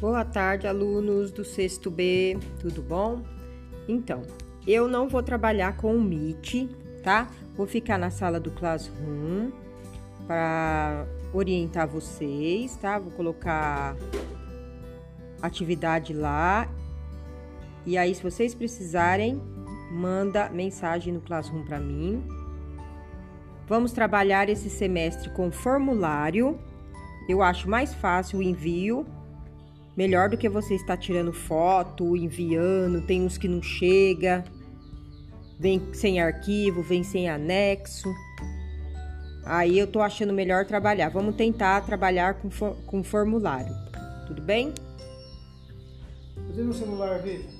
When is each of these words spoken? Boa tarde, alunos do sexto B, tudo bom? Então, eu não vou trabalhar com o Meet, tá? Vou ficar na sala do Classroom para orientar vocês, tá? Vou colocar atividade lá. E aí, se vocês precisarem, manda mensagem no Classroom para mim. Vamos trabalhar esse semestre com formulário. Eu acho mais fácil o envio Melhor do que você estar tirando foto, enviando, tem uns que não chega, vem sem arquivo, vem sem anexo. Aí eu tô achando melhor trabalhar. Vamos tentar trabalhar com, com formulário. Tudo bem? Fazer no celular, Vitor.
Boa 0.00 0.24
tarde, 0.24 0.68
alunos 0.68 1.32
do 1.32 1.44
sexto 1.44 1.90
B, 1.90 2.38
tudo 2.60 2.80
bom? 2.80 3.20
Então, 3.88 4.22
eu 4.64 4.86
não 4.86 5.08
vou 5.08 5.24
trabalhar 5.24 5.76
com 5.76 5.96
o 5.96 6.00
Meet, 6.00 6.68
tá? 7.02 7.28
Vou 7.56 7.66
ficar 7.66 7.98
na 7.98 8.08
sala 8.08 8.38
do 8.38 8.52
Classroom 8.52 9.50
para 10.24 11.04
orientar 11.32 11.88
vocês, 11.88 12.76
tá? 12.76 12.96
Vou 12.96 13.10
colocar 13.10 13.96
atividade 15.42 16.14
lá. 16.14 16.68
E 17.84 17.98
aí, 17.98 18.14
se 18.14 18.22
vocês 18.22 18.54
precisarem, 18.54 19.42
manda 19.90 20.48
mensagem 20.48 21.12
no 21.12 21.20
Classroom 21.20 21.64
para 21.64 21.80
mim. 21.80 22.22
Vamos 23.66 23.90
trabalhar 23.90 24.48
esse 24.48 24.70
semestre 24.70 25.28
com 25.30 25.50
formulário. 25.50 26.56
Eu 27.28 27.42
acho 27.42 27.68
mais 27.68 27.92
fácil 27.94 28.38
o 28.38 28.42
envio 28.44 29.04
Melhor 29.98 30.28
do 30.28 30.36
que 30.36 30.48
você 30.48 30.76
estar 30.76 30.96
tirando 30.96 31.32
foto, 31.32 32.16
enviando, 32.16 33.04
tem 33.04 33.20
uns 33.24 33.36
que 33.36 33.48
não 33.48 33.60
chega, 33.60 34.44
vem 35.58 35.92
sem 35.92 36.20
arquivo, 36.20 36.84
vem 36.84 37.02
sem 37.02 37.28
anexo. 37.28 38.08
Aí 39.44 39.76
eu 39.76 39.88
tô 39.88 40.00
achando 40.00 40.32
melhor 40.32 40.64
trabalhar. 40.66 41.08
Vamos 41.08 41.34
tentar 41.34 41.80
trabalhar 41.80 42.34
com, 42.34 42.48
com 42.86 43.02
formulário. 43.02 43.74
Tudo 44.28 44.40
bem? 44.40 44.72
Fazer 46.46 46.62
no 46.62 46.72
celular, 46.72 47.20
Vitor. 47.20 47.50